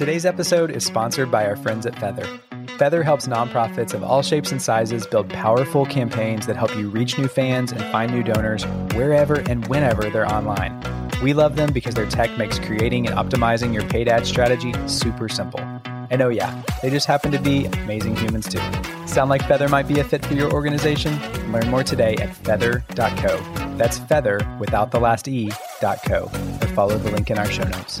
[0.00, 2.26] Today's episode is sponsored by our friends at Feather.
[2.78, 7.18] Feather helps nonprofits of all shapes and sizes build powerful campaigns that help you reach
[7.18, 10.72] new fans and find new donors wherever and whenever they're online.
[11.22, 15.28] We love them because their tech makes creating and optimizing your paid ad strategy super
[15.28, 15.60] simple.
[16.08, 18.62] And oh, yeah, they just happen to be amazing humans too.
[19.06, 21.12] Sound like Feather might be a fit for your organization?
[21.52, 23.76] Learn more today at feather.co.
[23.76, 25.50] That's feather without the last E,
[26.06, 26.30] .co,
[26.62, 28.00] or follow the link in our show notes.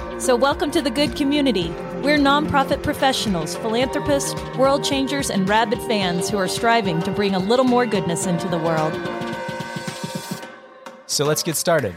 [0.21, 1.69] So, welcome to the good community.
[2.03, 7.39] We're nonprofit professionals, philanthropists, world changers, and rabid fans who are striving to bring a
[7.39, 8.93] little more goodness into the world.
[11.07, 11.95] So, let's get started.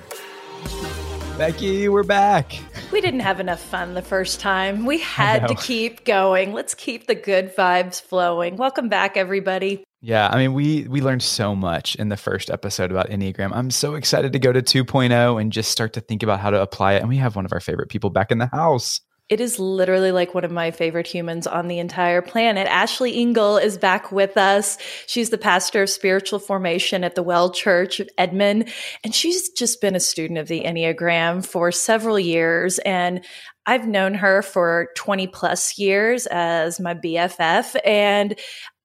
[1.36, 2.58] Becky, we're back.
[2.90, 4.86] We didn't have enough fun the first time.
[4.86, 6.54] We had to keep going.
[6.54, 8.56] Let's keep the good vibes flowing.
[8.56, 9.84] Welcome back, everybody.
[10.04, 13.52] Yeah, I mean, we we learned so much in the first episode about Enneagram.
[13.54, 16.60] I'm so excited to go to 2.0 and just start to think about how to
[16.60, 17.00] apply it.
[17.00, 19.00] And we have one of our favorite people back in the house.
[19.30, 22.66] It is literally like one of my favorite humans on the entire planet.
[22.66, 24.76] Ashley Engel is back with us.
[25.06, 28.70] She's the pastor of spiritual formation at the Well Church of Edmond.
[29.02, 32.78] And she's just been a student of the Enneagram for several years.
[32.80, 33.24] And
[33.64, 37.76] I've known her for 20 plus years as my BFF.
[37.86, 38.38] And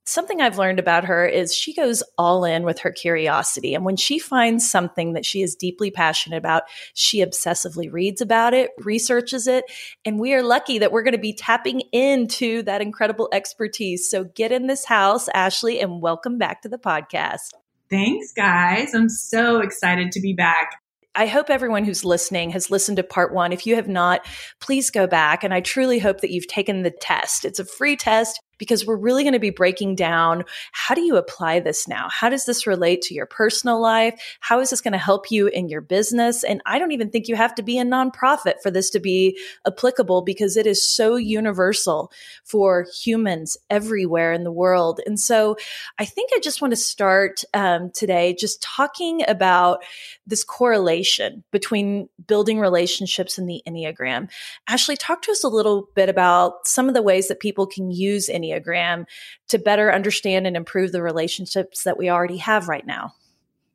[0.10, 3.76] something I've learned about her is she goes all in with her curiosity.
[3.76, 8.54] And when she finds something that she is deeply passionate about, she obsessively reads about
[8.54, 9.66] it, researches it.
[10.06, 14.10] And we are lucky that we're going to be tapping into that incredible expertise.
[14.10, 17.54] So get in this house, Ashley, and welcome back to the podcast.
[17.90, 18.94] Thanks, guys.
[18.94, 20.82] I'm so excited to be back.
[21.16, 23.52] I hope everyone who's listening has listened to part one.
[23.52, 24.26] If you have not,
[24.62, 25.44] please go back.
[25.44, 27.46] And I truly hope that you've taken the test.
[27.46, 31.18] It's a free test because we're really going to be breaking down how do you
[31.18, 32.08] apply this now?
[32.12, 34.38] How does this relate to your personal life?
[34.42, 36.44] How is this going to help you in your business?
[36.44, 39.40] And I don't even think you have to be a nonprofit for this to be
[39.66, 42.12] applicable because it is so universal
[42.44, 45.00] for humans everywhere in the world.
[45.06, 45.56] And so
[45.98, 49.84] I think I just want to start um, today just talking about
[50.28, 54.30] this correlation between building relationships and the Enneagram.
[54.68, 57.90] Ashley, talk to us a little bit about some of the ways that people can
[57.90, 59.06] use Enneagram Enneagram
[59.50, 63.14] to better understand and improve the relationships that we already have right now.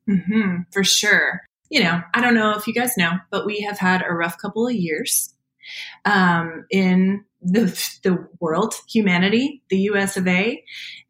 [0.09, 1.43] Mm-hmm, for sure.
[1.71, 4.39] You know, I don't know if you guys know, but we have had a rough
[4.39, 5.35] couple of years
[6.05, 7.67] um, in the
[8.03, 10.17] the world, humanity, the U.S.
[10.17, 10.63] of A.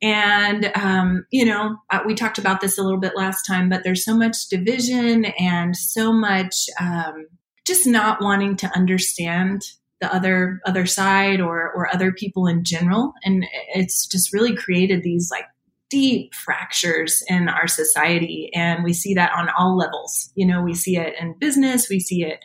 [0.03, 3.85] And um, you know, uh, we talked about this a little bit last time, but
[3.85, 7.27] there's so much division and so much um,
[7.65, 9.63] just not wanting to understand
[10.04, 13.15] the other other side or or other people in general.
[13.25, 15.47] And it's just really created these like
[15.88, 18.50] deep fractures in our society.
[18.54, 20.31] And we see that on all levels.
[20.34, 22.41] You know we see it in business we see it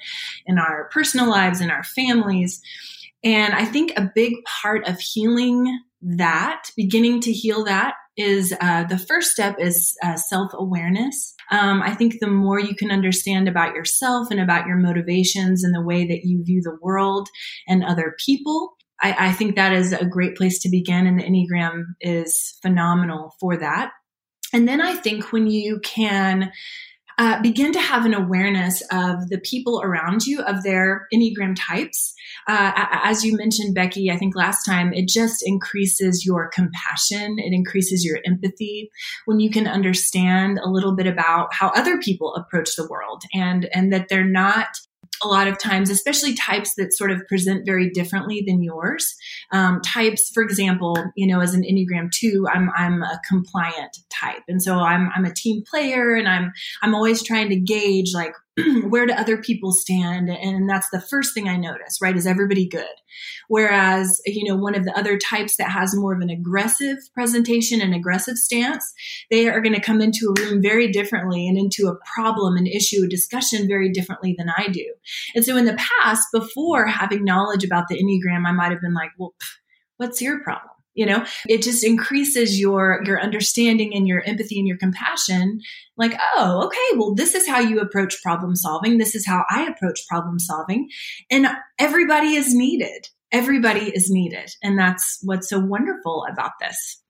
[0.46, 2.62] in our personal lives in our families.
[3.22, 8.84] And i think a big part of healing that beginning to heal that is uh,
[8.84, 11.34] the first step is uh, self awareness.
[11.52, 15.74] Um, I think the more you can understand about yourself and about your motivations and
[15.74, 17.28] the way that you view the world
[17.68, 21.08] and other people, I, I think that is a great place to begin.
[21.08, 23.92] And the Enneagram is phenomenal for that.
[24.54, 26.52] And then I think when you can
[27.20, 32.14] uh, begin to have an awareness of the people around you, of their Enneagram types.
[32.48, 32.72] Uh,
[33.04, 38.06] as you mentioned, Becky, I think last time, it just increases your compassion, it increases
[38.06, 38.90] your empathy
[39.26, 43.70] when you can understand a little bit about how other people approach the world and,
[43.74, 44.68] and that they're not
[45.22, 49.16] a lot of times, especially types that sort of present very differently than yours.
[49.52, 54.44] Um, types, for example, you know, as an Enneagram two, I'm I'm a compliant type,
[54.48, 56.52] and so I'm I'm a team player, and I'm
[56.82, 58.34] I'm always trying to gauge like
[58.90, 60.30] where do other people stand?
[60.30, 62.16] And that's the first thing I notice, right?
[62.16, 62.86] Is everybody good?
[63.48, 67.82] Whereas, you know, one of the other types that has more of an aggressive presentation
[67.82, 68.94] and aggressive stance,
[69.30, 72.68] they are going to come into a room very differently and into a problem, an
[72.68, 74.86] issue, a discussion very differently than I do.
[75.36, 78.94] And so in the past, before having knowledge about the Enneagram, I might have been
[78.94, 79.34] like, well,
[79.98, 80.72] what's your problem?
[81.00, 81.26] You know?
[81.48, 85.62] It just increases your your understanding and your empathy and your compassion.
[85.98, 88.98] Like oh okay well this is how you approach problem solving.
[88.98, 90.90] This is how i approach problem solving.
[91.32, 91.48] And
[91.80, 93.08] everybody is needed.
[93.32, 94.52] Everybody is needed.
[94.62, 97.02] And that's what's so wonderful about this.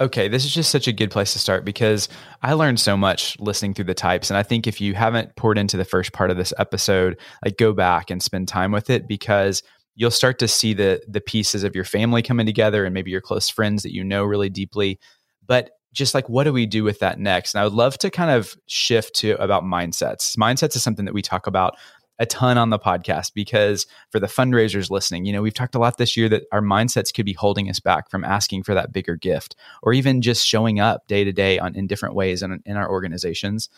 [0.00, 2.08] Okay, this is just such a good place to start because
[2.42, 4.30] I learned so much listening through the types.
[4.30, 7.58] And I think if you haven't poured into the first part of this episode, like
[7.58, 9.62] go back and spend time with it because
[9.94, 13.20] you'll start to see the the pieces of your family coming together and maybe your
[13.20, 14.98] close friends that you know really deeply.
[15.46, 17.54] But just like what do we do with that next?
[17.54, 20.36] And I would love to kind of shift to about mindsets.
[20.36, 21.76] Mindsets is something that we talk about
[22.18, 25.78] a ton on the podcast because for the fundraisers listening, you know, we've talked a
[25.78, 28.92] lot this year that our mindsets could be holding us back from asking for that
[28.92, 32.62] bigger gift or even just showing up day to day on in different ways in,
[32.64, 33.68] in our organizations.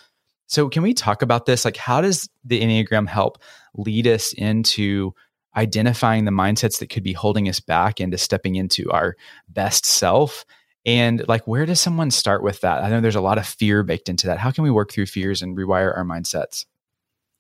[0.46, 1.64] So can we talk about this?
[1.64, 3.38] Like how does the Enneagram help
[3.76, 5.14] lead us into
[5.56, 9.16] identifying the mindsets that could be holding us back into stepping into our
[9.48, 10.44] best self?
[10.86, 12.82] And like, where does someone start with that?
[12.82, 14.38] I know there's a lot of fear baked into that.
[14.38, 16.66] How can we work through fears and rewire our mindsets?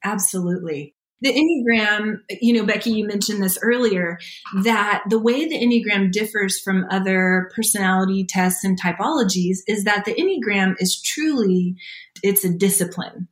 [0.02, 0.94] Absolutely.
[1.20, 4.18] The Enneagram, you know, Becky, you mentioned this earlier,
[4.62, 10.14] that the way the Enneagram differs from other personality tests and typologies is that the
[10.14, 11.76] Enneagram is truly,
[12.22, 13.28] it's a discipline.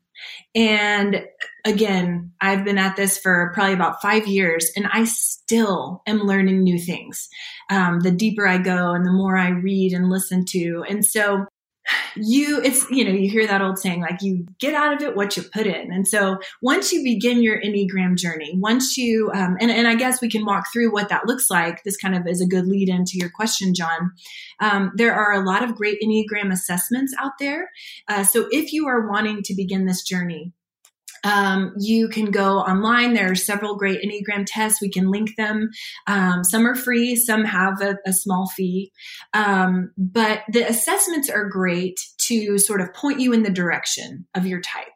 [0.54, 1.24] And
[1.64, 6.62] again, I've been at this for probably about five years and I still am learning
[6.62, 7.28] new things.
[7.70, 10.84] Um, the deeper I go and the more I read and listen to.
[10.88, 11.46] And so
[12.14, 15.16] you it's you know you hear that old saying like you get out of it
[15.16, 19.56] what you put in and so once you begin your enneagram journey once you um,
[19.60, 22.26] and, and i guess we can walk through what that looks like this kind of
[22.26, 24.12] is a good lead into your question john
[24.60, 27.68] um, there are a lot of great enneagram assessments out there
[28.08, 30.52] uh, so if you are wanting to begin this journey
[31.24, 33.14] um, you can go online.
[33.14, 34.80] There are several great Enneagram tests.
[34.80, 35.70] We can link them.
[36.06, 38.92] Um, some are free, some have a, a small fee.
[39.32, 44.46] Um, but the assessments are great to sort of point you in the direction of
[44.46, 44.86] your type.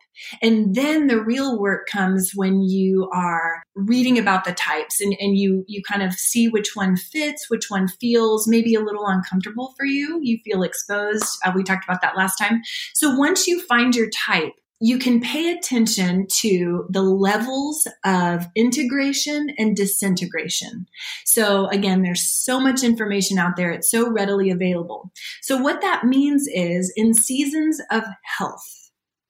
[0.43, 5.37] And then the real work comes when you are reading about the types and, and
[5.37, 9.75] you you kind of see which one fits, which one feels maybe a little uncomfortable
[9.76, 10.19] for you.
[10.23, 11.26] You feel exposed.
[11.44, 12.62] Uh, we talked about that last time.
[12.94, 19.49] So once you find your type, you can pay attention to the levels of integration
[19.56, 20.87] and disintegration.
[21.25, 23.70] So again, there's so much information out there.
[23.70, 25.11] It's so readily available.
[25.40, 28.05] So what that means is in seasons of
[28.38, 28.85] health,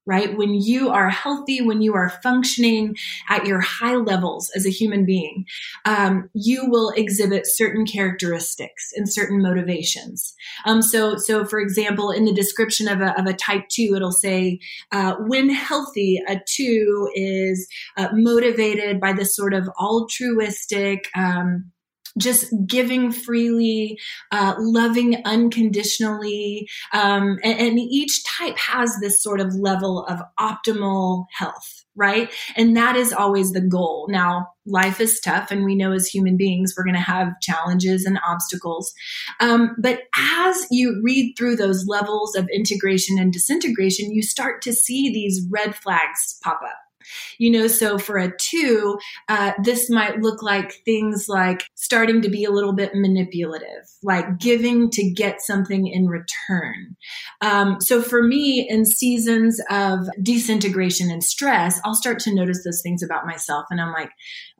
[0.07, 0.37] right?
[0.37, 2.97] When you are healthy, when you are functioning
[3.29, 5.47] at your high levels as a human being,
[5.85, 10.35] um, you will exhibit certain characteristics and certain motivations.
[10.65, 14.13] Um, so, so for example, in the description of a, of a type two, it'll
[14.13, 14.61] say,
[14.93, 17.67] uh, when healthy, a two is
[17.97, 21.73] uh, motivated by this sort of altruistic, um,
[22.19, 23.99] just giving freely,
[24.33, 26.69] uh, loving unconditionally.
[26.93, 32.31] Um, and, and each type has this sort of level of optimal health, right?
[32.57, 34.07] And that is always the goal.
[34.11, 38.05] Now, life is tough, and we know as human beings, we're going to have challenges
[38.05, 38.93] and obstacles.
[39.41, 44.73] Um, but as you read through those levels of integration and disintegration, you start to
[44.73, 46.86] see these red flags pop up.
[47.39, 48.99] You know, so for a two,
[49.29, 54.39] uh, this might look like things like starting to be a little bit manipulative, like
[54.39, 56.97] giving to get something in return.
[57.41, 62.83] Um, so for me, in seasons of disintegration and stress, I'll start to notice those
[62.83, 63.67] things about myself.
[63.71, 64.11] And I'm like,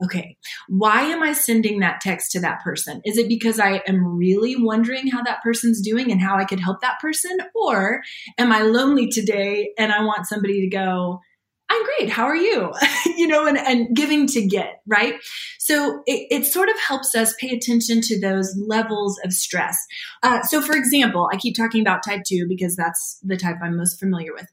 [0.03, 3.01] okay, why am I sending that text to that person?
[3.05, 6.59] Is it because I am really wondering how that person's doing and how I could
[6.59, 7.37] help that person?
[7.55, 8.01] Or
[8.37, 11.21] am I lonely today and I want somebody to go,
[11.69, 12.09] I'm great.
[12.09, 12.71] How are you?
[13.17, 15.15] you know, and, and giving to get, right?
[15.59, 19.77] So it, it, sort of helps us pay attention to those levels of stress.
[20.23, 23.75] Uh, so, for example, I keep talking about type two because that's the type I'm
[23.75, 24.47] most familiar with.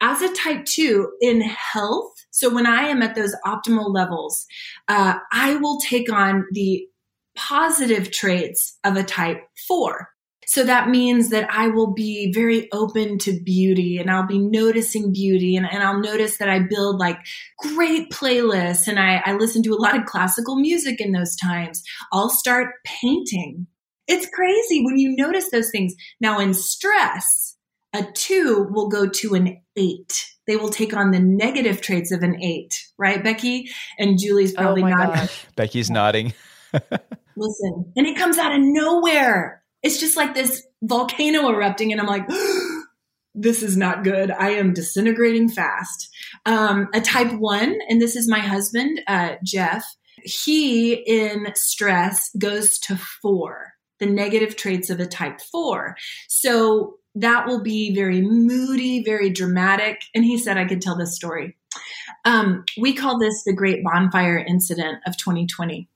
[0.00, 4.46] As a type two in health, so when I am at those optimal levels,
[4.88, 6.86] uh, I will take on the
[7.34, 10.11] positive traits of a type four.
[10.46, 15.12] So that means that I will be very open to beauty and I'll be noticing
[15.12, 17.18] beauty and, and I'll notice that I build like
[17.58, 21.82] great playlists and I, I listen to a lot of classical music in those times.
[22.12, 23.66] I'll start painting.
[24.08, 25.94] It's crazy when you notice those things.
[26.20, 27.56] Now in stress,
[27.94, 30.28] a two will go to an eight.
[30.46, 33.70] They will take on the negative traits of an eight, right, Becky?
[33.98, 35.46] And Julie's oh probably oh not.
[35.54, 36.34] Becky's nodding.
[37.36, 42.06] Listen, and it comes out of nowhere it's just like this volcano erupting and i'm
[42.06, 42.26] like
[43.34, 44.30] this is not good.
[44.30, 46.10] I am disintegrating fast.
[46.44, 49.84] Um, a type one and this is my husband uh, jeff
[50.22, 55.96] he in stress goes to four the negative traits of a type four.
[56.28, 61.14] So that will be very moody very dramatic and he said i could tell this
[61.14, 61.56] story.
[62.24, 65.88] Um, we call this the great bonfire incident of 2020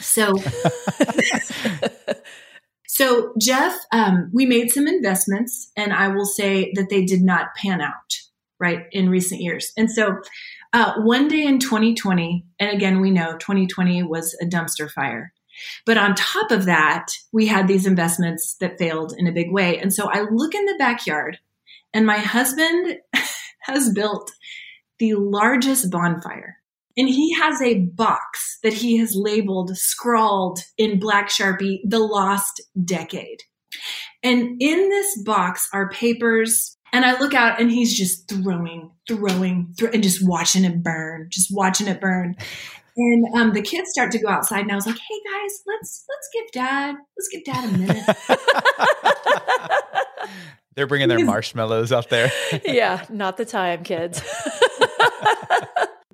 [0.00, 0.34] so
[2.94, 7.54] So, Jeff, um, we made some investments, and I will say that they did not
[7.54, 8.20] pan out,
[8.60, 9.72] right, in recent years.
[9.78, 10.18] And so,
[10.74, 15.32] uh, one day in 2020, and again, we know 2020 was a dumpster fire.
[15.86, 19.78] But on top of that, we had these investments that failed in a big way.
[19.78, 21.38] And so I look in the backyard,
[21.94, 22.98] and my husband
[23.60, 24.32] has built
[24.98, 26.58] the largest bonfire.
[26.96, 32.62] And he has a box that he has labeled, scrawled in black sharpie, the lost
[32.84, 33.40] decade.
[34.22, 36.76] And in this box are papers.
[36.92, 41.48] And I look out and he's just throwing, throwing, and just watching it burn, just
[41.50, 42.36] watching it burn.
[42.94, 46.04] And um, the kids start to go outside, and I was like, "Hey guys, let's
[46.10, 48.04] let's give dad let's give dad a minute."
[50.74, 52.30] They're bringing their marshmallows up there.
[52.64, 54.22] yeah, not the time, kids.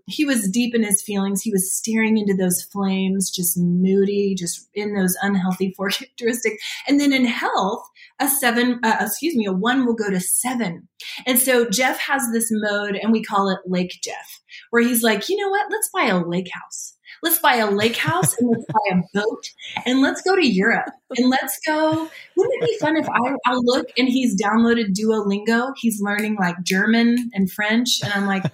[0.08, 1.42] he was deep in his feelings.
[1.42, 6.62] He was staring into those flames, just moody, just in those unhealthy four characteristics.
[6.86, 7.84] And then in health,
[8.18, 10.88] a seven, uh, excuse me, a one will go to seven.
[11.26, 15.28] And so Jeff has this mode, and we call it Lake Jeff, where he's like,
[15.28, 15.70] you know what?
[15.70, 16.94] Let's buy a lake house.
[17.22, 19.50] Let's buy a lake house and let's buy a boat
[19.86, 22.08] and let's go to Europe and let's go.
[22.36, 25.72] Wouldn't it be fun if I, I look and he's downloaded Duolingo?
[25.76, 28.00] He's learning like German and French.
[28.04, 28.44] And I'm like,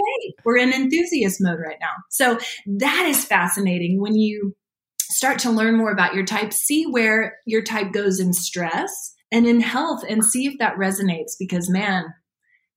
[0.00, 1.92] okay, we're in enthusiast mode right now.
[2.10, 2.38] So
[2.78, 4.54] that is fascinating when you
[4.98, 9.46] start to learn more about your type, see where your type goes in stress and
[9.46, 12.04] in health and see if that resonates because man,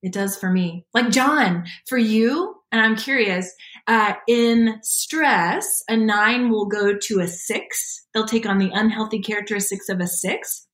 [0.02, 0.84] it does for me.
[0.92, 3.50] Like John, for you, and I'm curious,
[3.86, 8.04] uh, in stress, a nine will go to a six.
[8.12, 10.66] They'll take on the unhealthy characteristics of a six.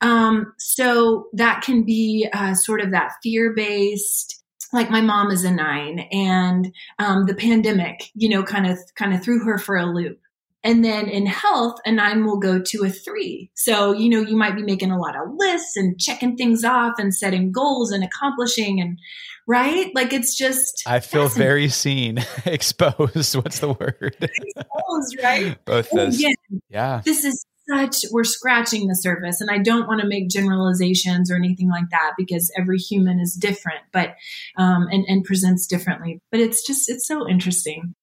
[0.00, 4.37] Um, so that can be uh, sort of that fear based,
[4.72, 9.14] like my mom is a nine and um, the pandemic you know kind of kind
[9.14, 10.20] of threw her for a loop.
[10.64, 13.50] And then in health a nine will go to a three.
[13.54, 16.94] So you know you might be making a lot of lists and checking things off
[16.98, 18.98] and setting goals and accomplishing and
[19.46, 19.90] right?
[19.94, 24.16] Like it's just i feel very seen exposed what's the word?
[24.20, 25.64] Exposed right?
[25.64, 26.24] Both this
[26.68, 27.00] yeah.
[27.04, 31.36] this is such we're scratching the surface and i don't want to make generalizations or
[31.36, 34.14] anything like that because every human is different but
[34.56, 37.94] um, and, and presents differently but it's just it's so interesting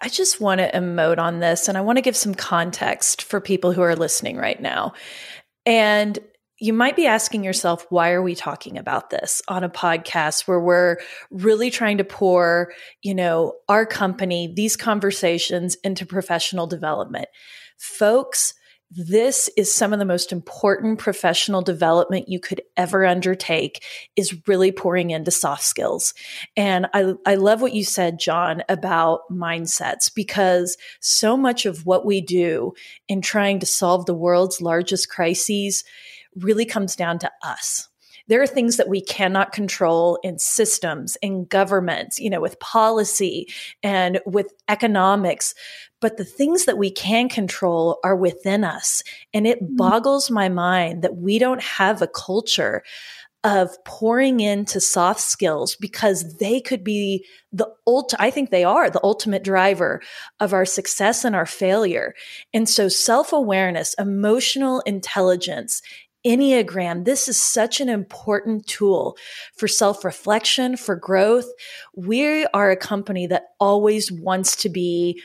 [0.00, 3.40] I just want to emote on this and I want to give some context for
[3.40, 4.92] people who are listening right now.
[5.64, 6.18] And
[6.58, 10.60] you might be asking yourself, why are we talking about this on a podcast where
[10.60, 10.98] we're
[11.30, 17.28] really trying to pour, you know, our company, these conversations into professional development?
[17.78, 18.54] Folks,
[18.96, 23.82] this is some of the most important professional development you could ever undertake
[24.14, 26.14] is really pouring into soft skills.
[26.56, 32.06] And I, I love what you said, John, about mindsets, because so much of what
[32.06, 32.74] we do
[33.08, 35.82] in trying to solve the world's largest crises
[36.36, 37.88] really comes down to us
[38.26, 43.48] there are things that we cannot control in systems, in governments, you know, with policy
[43.82, 45.54] and with economics.
[46.04, 49.02] But the things that we can control are within us.
[49.32, 49.76] And it mm-hmm.
[49.76, 52.82] boggles my mind that we don't have a culture
[53.42, 58.90] of pouring into soft skills because they could be the ult I think they are
[58.90, 60.02] the ultimate driver
[60.40, 62.12] of our success and our failure.
[62.52, 65.80] And so self-awareness, emotional intelligence
[66.26, 69.16] Enneagram, this is such an important tool
[69.56, 71.46] for self reflection, for growth.
[71.94, 75.20] We are a company that always wants to be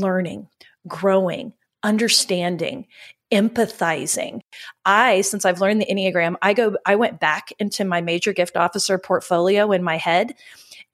[0.00, 0.48] learning,
[0.86, 2.86] growing, understanding,
[3.32, 4.40] empathizing.
[4.84, 8.56] I, since I've learned the Enneagram, I go, I went back into my major gift
[8.56, 10.34] officer portfolio in my head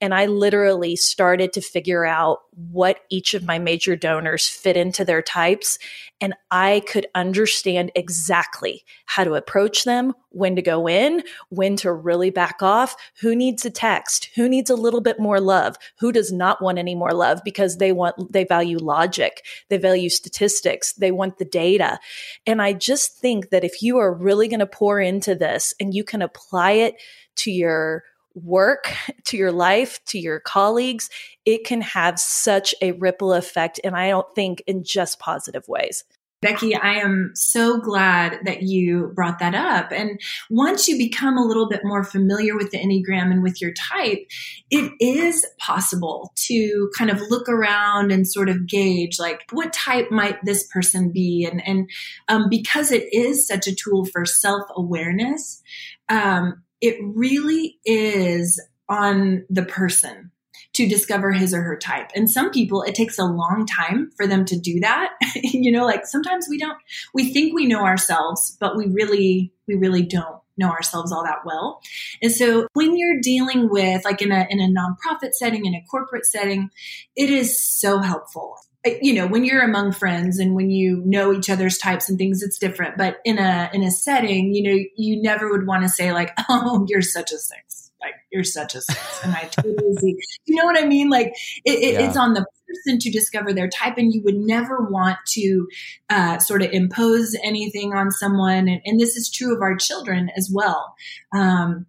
[0.01, 5.03] and I literally started to figure out what each of my major donors fit into
[5.03, 5.77] their types.
[6.21, 11.91] And I could understand exactly how to approach them, when to go in, when to
[11.91, 16.11] really back off, who needs a text, who needs a little bit more love, who
[16.11, 20.93] does not want any more love because they want, they value logic, they value statistics,
[20.93, 21.99] they want the data.
[22.45, 25.93] And I just think that if you are really going to pour into this and
[25.93, 26.95] you can apply it
[27.37, 28.03] to your
[28.35, 28.93] work,
[29.25, 31.09] to your life, to your colleagues,
[31.45, 33.79] it can have such a ripple effect.
[33.83, 36.03] And I don't think in just positive ways.
[36.41, 39.91] Becky, I am so glad that you brought that up.
[39.91, 43.73] And once you become a little bit more familiar with the Enneagram and with your
[43.73, 44.25] type,
[44.71, 50.11] it is possible to kind of look around and sort of gauge like what type
[50.11, 51.45] might this person be.
[51.49, 51.89] And, and
[52.29, 55.61] um, because it is such a tool for self awareness,
[56.07, 60.31] um, it really is on the person.
[60.73, 62.11] to discover his or her type.
[62.15, 65.13] And some people, it takes a long time for them to do that.
[65.35, 66.77] you know, like sometimes we don't,
[67.13, 71.39] we think we know ourselves, but we really, we really don't know ourselves all that
[71.43, 71.81] well.
[72.21, 75.83] And so when you're dealing with like in a in a nonprofit setting, in a
[75.89, 76.69] corporate setting,
[77.15, 78.57] it is so helpful.
[78.85, 82.41] You know, when you're among friends and when you know each other's types and things,
[82.41, 82.97] it's different.
[82.97, 86.31] But in a in a setting, you know, you never would want to say like,
[86.49, 87.91] "Oh, you're such a six.
[87.99, 89.19] Like you're such a six.
[89.23, 91.09] and I totally see." You know what I mean?
[91.09, 92.07] Like it, it, yeah.
[92.07, 95.67] it's on the person to discover their type, and you would never want to
[96.09, 98.67] uh, sort of impose anything on someone.
[98.67, 100.95] And, and, this is true of our children as well.
[101.33, 101.85] Um,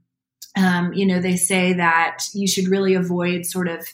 [0.56, 3.86] um, you know, they say that you should really avoid sort of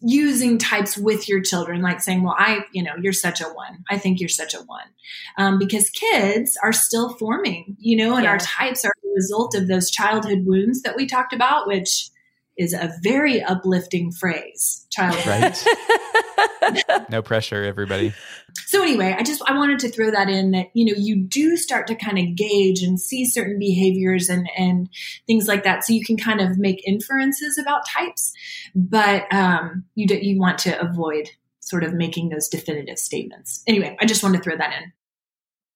[0.00, 3.84] using types with your children, like saying, well, I, you know, you're such a one.
[3.90, 4.86] I think you're such a one.
[5.36, 8.30] Um, because kids are still forming, you know, and yeah.
[8.30, 12.10] our types are the result of those childhood wounds that we talked about, which
[12.60, 14.86] is a very uplifting phrase.
[14.90, 15.16] child.
[15.26, 17.08] Right.
[17.10, 18.12] no pressure, everybody.
[18.66, 21.56] So anyway, I just I wanted to throw that in that you know you do
[21.56, 24.90] start to kind of gauge and see certain behaviors and and
[25.26, 28.32] things like that, so you can kind of make inferences about types,
[28.74, 33.62] but um, you do, you want to avoid sort of making those definitive statements.
[33.66, 34.92] Anyway, I just wanted to throw that in.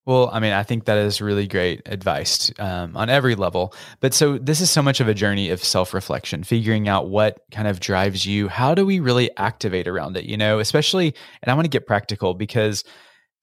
[0.07, 3.75] Well, I mean, I think that is really great advice um, on every level.
[4.01, 7.41] But so this is so much of a journey of self reflection, figuring out what
[7.51, 8.49] kind of drives you.
[8.49, 10.25] How do we really activate around it?
[10.25, 12.85] You know, especially, and I want to get practical because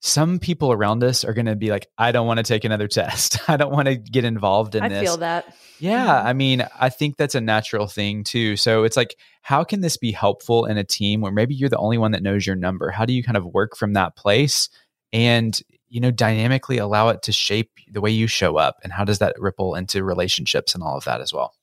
[0.04, 2.88] some people around us are going to be like, I don't want to take another
[2.88, 3.48] test.
[3.48, 4.98] I don't want to get involved in I this.
[4.98, 5.56] I feel that.
[5.80, 6.06] Yeah.
[6.06, 6.26] Mm-hmm.
[6.26, 8.56] I mean, I think that's a natural thing too.
[8.56, 11.78] So it's like, how can this be helpful in a team where maybe you're the
[11.78, 12.90] only one that knows your number?
[12.90, 14.68] How do you kind of work from that place?
[15.12, 15.60] And
[15.92, 18.78] you know, dynamically allow it to shape the way you show up?
[18.82, 21.54] And how does that ripple into relationships and all of that as well?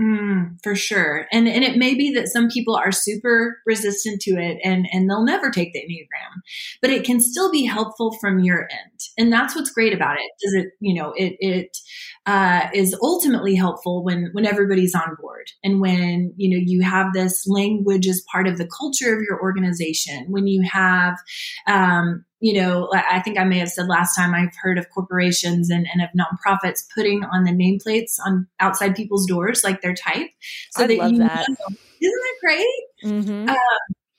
[0.00, 1.26] Mm, for sure.
[1.32, 5.10] And and it may be that some people are super resistant to it and and
[5.10, 6.40] they'll never take the Enneagram.
[6.80, 9.00] But it can still be helpful from your end.
[9.18, 10.30] And that's what's great about it.
[10.46, 11.76] Is it, you know, it it
[12.24, 17.12] uh, is ultimately helpful when when everybody's on board and when you know you have
[17.12, 21.16] this language as part of the culture of your organization when you have
[21.66, 25.70] um, you know, I think I may have said last time I've heard of corporations
[25.70, 30.28] and, and of nonprofits putting on the nameplates on outside people's doors, like their type.
[30.72, 31.46] So I that love you that.
[31.48, 32.66] Know, isn't that great?
[33.04, 33.48] Mm-hmm.
[33.48, 33.56] Um,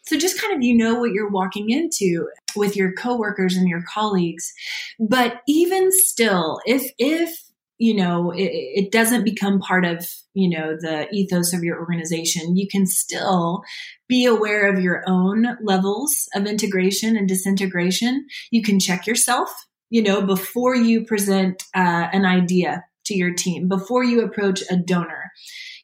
[0.03, 3.83] so just kind of you know what you're walking into with your coworkers and your
[3.93, 4.53] colleagues.
[5.01, 7.38] But even still, if if
[7.77, 12.55] you know it, it, doesn't become part of you know the ethos of your organization.
[12.55, 13.63] You can still
[14.07, 18.25] be aware of your own levels of integration and disintegration.
[18.51, 19.49] You can check yourself
[19.89, 24.77] you know before you present uh, an idea to your team before you approach a
[24.77, 25.31] donor.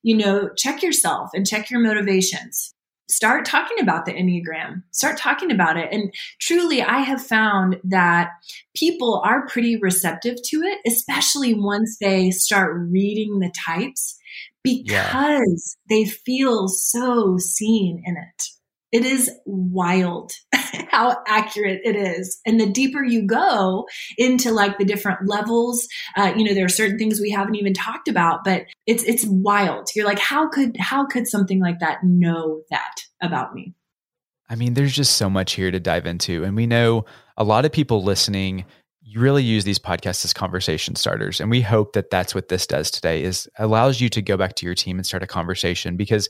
[0.04, 2.74] You know check yourself and check your motivations
[3.10, 5.90] start talking about the Enneagram, start talking about it.
[5.92, 8.30] And truly, I have found that
[8.76, 14.18] people are pretty receptive to it, especially once they start reading the types
[14.64, 14.88] because
[15.90, 15.96] yeah.
[15.98, 18.44] they feel so seen in it.
[18.92, 20.32] It is wild
[20.90, 22.40] how accurate it is.
[22.46, 26.70] And the deeper you go into like the different levels, uh, you know, there are
[26.70, 29.90] certain things we haven't even talked about, but it's, it's wild.
[29.96, 33.76] You're like, how could, how could something like that know that about me?
[34.50, 36.44] I mean, there's just so much here to dive into.
[36.44, 37.06] And we know
[37.38, 38.66] a lot of people listening
[39.10, 41.42] you really use these podcasts as conversation starters.
[41.42, 44.54] And we hope that that's what this does today is allows you to go back
[44.58, 46.30] to your team and start a conversation because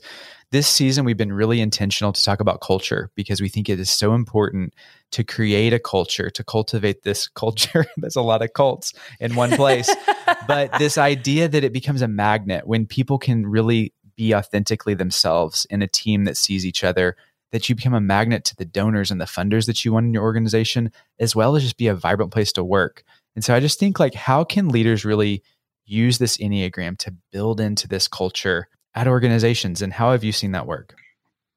[0.50, 3.90] this season we've been really intentional to talk about culture because we think it is
[3.90, 4.72] so important
[5.10, 7.84] to create a culture to cultivate this culture.
[7.98, 9.94] There's a lot of cults in one place.
[10.46, 15.66] But this idea that it becomes a magnet when people can really be authentically themselves
[15.70, 17.16] in a team that sees each other
[17.52, 20.14] that you become a magnet to the donors and the funders that you want in
[20.14, 23.02] your organization, as well as just be a vibrant place to work.
[23.34, 25.42] And so I just think like, how can leaders really
[25.84, 29.82] use this Enneagram to build into this culture at organizations?
[29.82, 30.94] And how have you seen that work?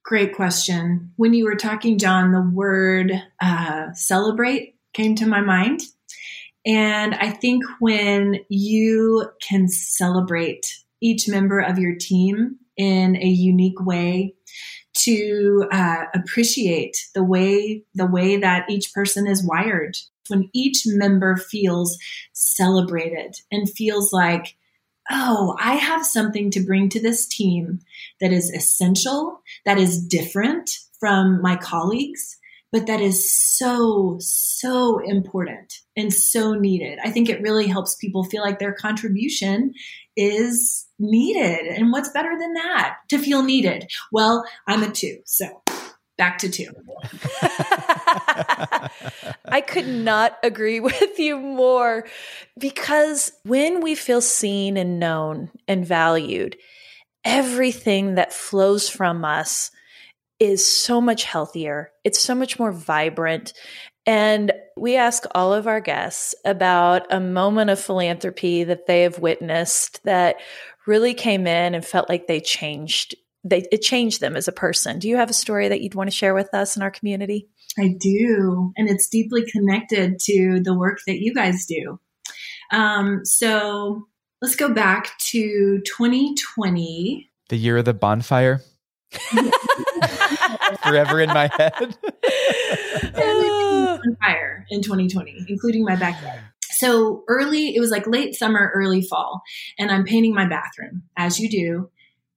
[0.03, 1.11] Great question.
[1.15, 5.81] When you were talking, John, the word uh, celebrate came to my mind.
[6.65, 13.79] And I think when you can celebrate each member of your team in a unique
[13.85, 14.35] way,
[14.93, 19.97] to uh, appreciate the way the way that each person is wired.
[20.29, 21.97] When each member feels
[22.31, 24.55] celebrated and feels like
[25.11, 27.79] oh i have something to bring to this team
[28.21, 32.37] that is essential that is different from my colleagues
[32.73, 36.97] but that is so, so important and so needed.
[37.03, 39.73] I think it really helps people feel like their contribution
[40.17, 41.67] is needed.
[41.67, 43.91] And what's better than that to feel needed?
[44.11, 45.19] Well, I'm a two.
[45.25, 45.61] So
[46.17, 46.71] back to two.
[49.45, 52.07] I could not agree with you more
[52.59, 56.57] because when we feel seen and known and valued,
[57.23, 59.69] everything that flows from us
[60.43, 61.91] is so much healthier.
[62.03, 63.53] It's so much more vibrant.
[64.05, 69.19] And we ask all of our guests about a moment of philanthropy that they have
[69.19, 70.37] witnessed that
[70.85, 73.15] really came in and felt like they changed.
[73.45, 74.99] They, it changed them as a person.
[74.99, 77.47] Do you have a story that you'd want to share with us in our community?
[77.79, 78.73] I do.
[78.75, 81.99] And it's deeply connected to the work that you guys do.
[82.71, 84.07] Um, so
[84.41, 87.29] let's go back to 2020.
[87.49, 88.61] The year of the bonfire.
[90.83, 91.97] Forever in my head.
[94.05, 96.39] on fire in 2020, including my backyard.
[96.71, 99.41] So early, it was like late summer, early fall,
[99.77, 101.89] and I'm painting my bathroom, as you do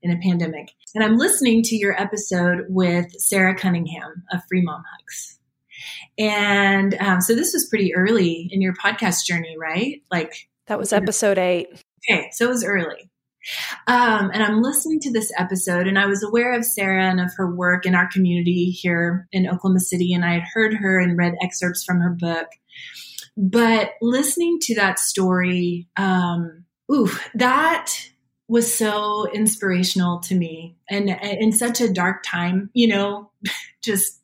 [0.02, 0.72] in a pandemic.
[0.94, 5.38] And I'm listening to your episode with Sara Cunningham of Free Mom Hugs.
[6.18, 10.02] And um, so this was pretty early in your podcast journey, right?
[10.11, 11.68] Like that was episode eight.
[12.09, 13.11] Okay, so it was early.
[13.87, 17.30] Um, and I'm listening to this episode, and I was aware of Sara and of
[17.37, 21.16] her work in our community here in Oklahoma City, and I had heard her and
[21.16, 22.48] read excerpts from her book.
[23.37, 27.92] But listening to that story, um, ooh, that
[28.48, 30.76] was so inspirational to me.
[30.88, 33.30] And in such a dark time you know
[33.82, 34.20] just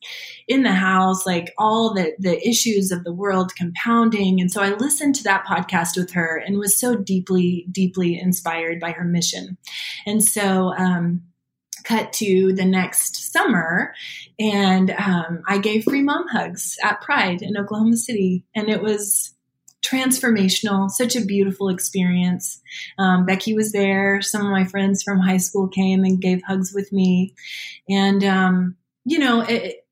[0.47, 4.39] in the house like all the the issues of the world compounding.
[4.41, 8.79] And so i listened to that podcast with her and was so deeply deeply inspired
[8.79, 9.57] by her mission.
[10.05, 11.23] And so um
[11.83, 13.93] cut to the next summer
[14.39, 18.45] and um, i gave free mom hugs at pride in oklahoma city.
[18.55, 19.32] And it was
[19.83, 22.61] transformational, such a beautiful experience.
[22.97, 24.21] Um, Becky was there.
[24.21, 27.35] Some of my friends from high school came and gave hugs with me.
[27.89, 29.85] And, um, you know, it,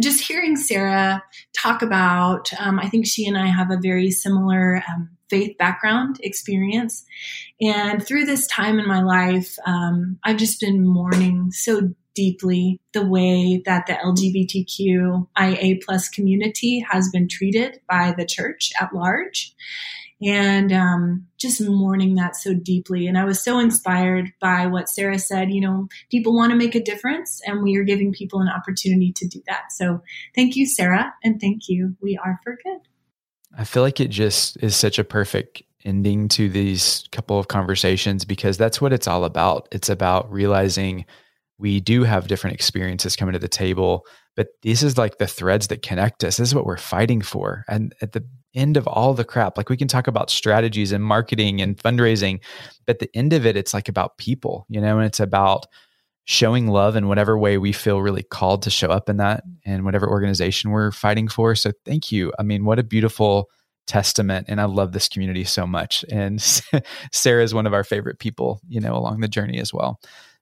[0.00, 1.22] just hearing Sara
[1.56, 6.18] talk about, um, I think she and I have a very similar um, faith background
[6.22, 7.04] experience.
[7.60, 13.06] And through this time in my life, um, I've just been mourning so deeply the
[13.06, 19.54] way that the LGBTQIA plus community has been treated by the church at large.
[20.20, 23.06] And um, just mourning that so deeply.
[23.06, 25.52] And I was so inspired by what Sara said.
[25.52, 29.12] You know, people want to make a difference, and we are giving people an opportunity
[29.12, 29.70] to do that.
[29.70, 30.02] So
[30.34, 31.96] thank you, Sara, and thank you.
[32.02, 32.80] We are for good.
[33.56, 38.24] I feel like it just is such a perfect ending to these couple of conversations
[38.24, 39.68] because that's what it's all about.
[39.70, 41.04] It's about realizing
[41.58, 45.66] we do have different experiences coming to the table, but this is like the threads
[45.68, 46.36] that connect us.
[46.36, 47.64] This is what we're fighting for.
[47.68, 51.02] And at the end of all the crap, like we can talk about strategies and
[51.02, 52.40] marketing and fundraising,
[52.86, 55.66] but the end of it, it's like about people, you know, and it's about
[56.24, 59.84] showing love in whatever way we feel really called to show up in that and
[59.84, 61.54] whatever organization we're fighting for.
[61.54, 62.32] So thank you.
[62.38, 63.48] I mean, what a beautiful
[63.88, 66.42] testament and i love this community so much and
[67.12, 69.98] sara is one of our favorite people you know along the journey as well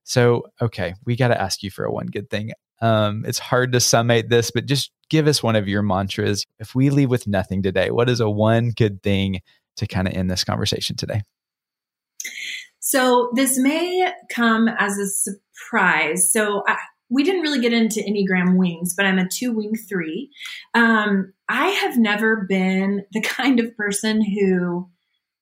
[0.06, 2.52] so, okay, we got to ask you for a one good thing.
[2.80, 6.46] Um, it's hard to summate this, but just give us one of your mantras.
[6.60, 9.40] If we leave with nothing today, what is a one good thing
[9.78, 11.22] to kind of end this conversation today?
[12.78, 16.32] So, this may come as a surprise.
[16.32, 16.76] So, I,
[17.08, 20.30] we didn't really get into Enneagram wings, but I'm a two wing three.
[20.72, 24.88] Um, I have never been the kind of person who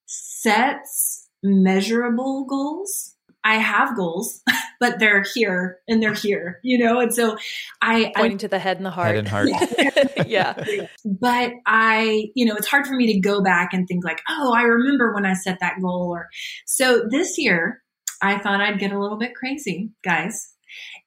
[0.07, 3.14] sets measurable goals
[3.45, 4.43] I have goals,
[4.81, 7.01] but they're here and they're here, you know?
[7.01, 7.37] And so
[7.83, 9.09] I pointing I, to the head and the heart.
[9.09, 9.49] Head and heart.
[10.27, 10.65] yeah.
[11.05, 14.55] But I, you know, it's hard for me to go back and think like, oh,
[14.55, 16.29] I remember when I set that goal or
[16.65, 17.83] so this year
[18.23, 20.53] I thought I'd get a little bit crazy, guys.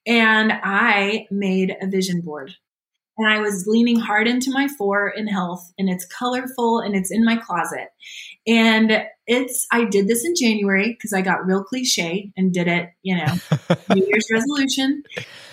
[0.06, 2.54] And I made a vision board
[3.18, 7.12] and I was leaning hard into my four in health and it's colorful and it's
[7.12, 7.90] in my closet.
[8.46, 12.90] And it's, I did this in January because I got real cliche and did it,
[13.04, 13.34] you know,
[13.94, 15.04] New Year's resolution.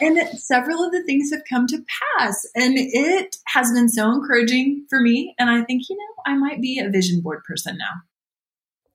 [0.01, 1.85] And several of the things have come to
[2.19, 5.35] pass and it has been so encouraging for me.
[5.39, 8.03] And I think, you know, I might be a vision board person now.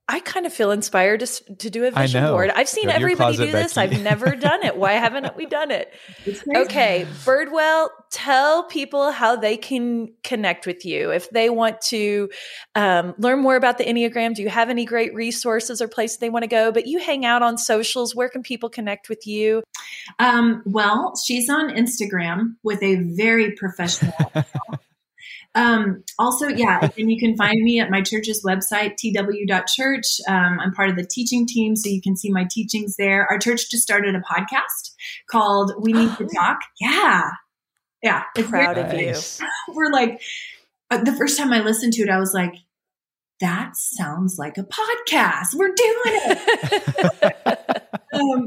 [0.10, 2.50] I kind of feel inspired to, to do a vision board.
[2.50, 3.76] I've seen everybody do this.
[3.76, 3.96] Becky.
[3.96, 4.76] I've never done it.
[4.76, 5.94] Why haven't we done it?
[6.56, 12.30] Okay, Birdwell, tell people how they can connect with you if they want to
[12.76, 14.34] um, learn more about the Enneagram.
[14.34, 16.72] Do you have any great resources or places they want to go?
[16.72, 18.16] But you hang out on socials.
[18.16, 19.64] Where can people connect with you?
[20.18, 24.14] Um, well, she's on Instagram with a very professional.
[25.56, 30.22] Um, also, yeah, and you can find me at my church's website, tw.church.
[30.28, 33.26] Um, I'm part of the teaching team, so you can see my teachings there.
[33.30, 34.92] Our church just started a podcast
[35.30, 36.60] called We Need to Talk.
[36.80, 37.32] Yeah.
[38.04, 38.24] Yeah.
[38.36, 39.16] Proud of you.
[39.74, 40.22] We're like,
[40.92, 42.54] uh, the first time I listened to it, I was like,
[43.40, 45.54] that sounds like a podcast.
[45.56, 47.59] We're doing it.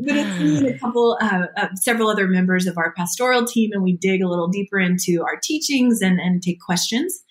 [0.04, 3.70] but it's me and a couple, uh, uh, several other members of our pastoral team,
[3.72, 7.22] and we dig a little deeper into our teachings and, and take questions.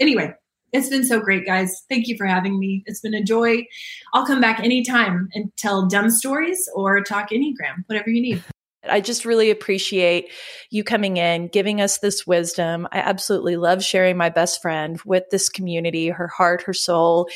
[0.00, 0.32] Anyway,
[0.72, 1.84] it's been so great, guys.
[1.88, 2.82] Thank you for having me.
[2.86, 3.66] It's been a joy.
[4.12, 8.42] I'll come back anytime and tell dumb stories or talk Enneagram, whatever you need.
[8.88, 10.30] I just really appreciate
[10.70, 12.86] you coming in, giving us this wisdom.
[12.92, 17.28] I absolutely love sharing my best friend with this community, her heart, her soul.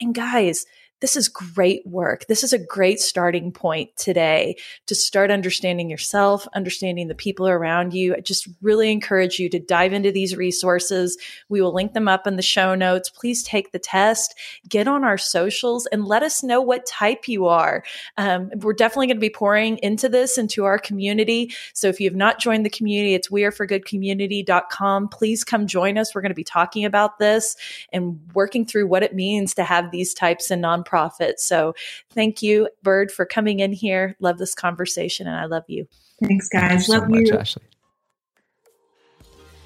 [0.00, 0.66] And guys,
[1.00, 2.26] this is great work.
[2.26, 7.94] This is a great starting point today to start understanding yourself, understanding the people around
[7.94, 8.14] you.
[8.14, 11.16] I just really encourage you to dive into these resources.
[11.48, 13.08] We will link them up in the show notes.
[13.08, 14.34] Please take the test,
[14.68, 17.82] get on our socials, and let us know what type you are.
[18.18, 21.52] Um, we're definitely going to be pouring into this into our community.
[21.72, 25.08] So if you have not joined the community, it's weareforgoodcommunity.com.
[25.08, 26.14] Please come join us.
[26.14, 27.56] We're going to be talking about this
[27.90, 31.38] and working through what it means to have these types in nonprofit nonprofit.
[31.38, 31.74] So
[32.10, 34.16] thank you, Bird, for coming in here.
[34.20, 35.86] Love this conversation and I love you.
[36.22, 36.86] Thanks, guys.
[36.86, 37.38] Thank love so you.
[37.38, 37.62] Ashley.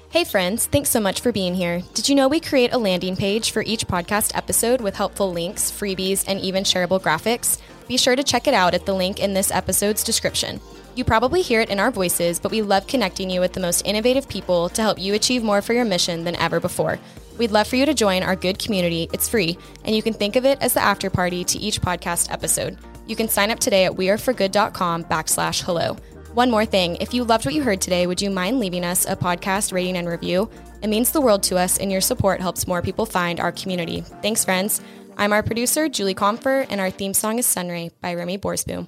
[0.09, 1.81] Hey, friends, thanks so much for being here.
[1.93, 5.69] Did you know we create a landing page for each podcast episode with helpful links,
[5.69, 7.59] freebies, and even shareable graphics?
[7.89, 10.61] Be sure to check it out at the link in this episode's description.
[10.95, 13.85] You probably hear it in our voices, but we love connecting you with the most
[13.85, 16.97] innovative people to help you achieve more for your mission than ever before.
[17.37, 19.09] We'd love for you to join our good community.
[19.11, 22.31] It's free, and you can think of it as the after party to each podcast
[22.31, 22.77] episode.
[23.07, 25.97] You can sign up today at weareforgood.com backslash hello.
[26.33, 29.05] One more thing, if you loved what you heard today, would you mind leaving us
[29.05, 30.49] a podcast rating and review?
[30.81, 34.01] It means the world to us, and your support helps more people find our community.
[34.21, 34.81] Thanks, friends.
[35.17, 38.87] I'm our producer, Julie Comfer, and our theme song is Sunray by Remy Borsboom.